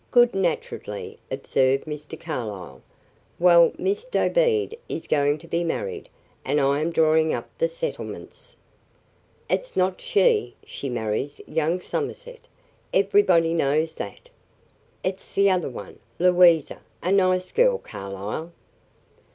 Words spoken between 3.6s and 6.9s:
Miss Dobede is going to be married, and I am